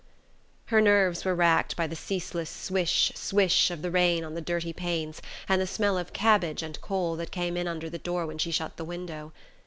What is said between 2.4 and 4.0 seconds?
swish, swish of the